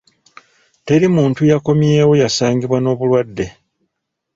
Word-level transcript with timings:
Teri 0.85 1.07
muntu 1.15 1.41
yakommyewo 1.51 2.13
yasangibwa 2.23 2.77
n'obulwadde. 2.81 3.45